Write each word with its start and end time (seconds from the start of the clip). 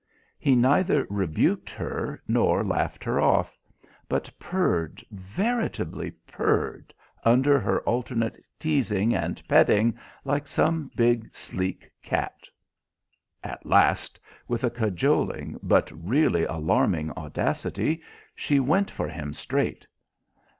He 0.39 0.55
neither 0.55 1.05
rebuked 1.11 1.69
her 1.69 2.19
nor 2.27 2.63
laughed 2.63 3.03
her 3.03 3.19
off; 3.21 3.55
but 4.09 4.31
purred, 4.39 5.03
veritably 5.11 6.09
purred, 6.25 6.91
under 7.23 7.59
her 7.59 7.81
alternate 7.81 8.43
teasing 8.57 9.13
and 9.13 9.39
petting 9.47 9.95
like 10.25 10.47
some 10.47 10.89
big, 10.95 11.29
sleek 11.35 11.87
cat. 12.01 12.49
At 13.43 13.63
last, 13.63 14.19
with 14.47 14.63
a 14.63 14.71
cajoling 14.71 15.59
but 15.61 15.91
really 15.91 16.45
alarming 16.45 17.11
audacity, 17.15 18.01
she 18.33 18.59
went 18.59 18.89
for 18.89 19.07
him 19.07 19.35
straight. 19.35 19.85